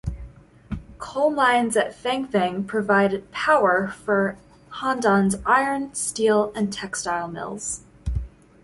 Coal 0.97 1.29
mines 1.29 1.77
at 1.77 1.93
Fengfeng 1.93 2.65
provide 2.65 3.29
power 3.31 3.89
for 3.89 4.35
Handan's 4.81 5.35
iron, 5.45 5.93
steel 5.93 6.51
and 6.55 6.73
textile 6.73 7.27
mills. 7.27 7.83